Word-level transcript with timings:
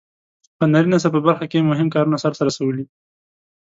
هنري 0.61 0.87
نثر 0.93 1.09
په 1.13 1.19
برخه 1.27 1.45
کې 1.51 1.57
یې 1.59 1.67
مهم 1.71 1.87
کارونه 1.95 2.17
سرته 2.23 2.41
رسولي. 2.49 2.85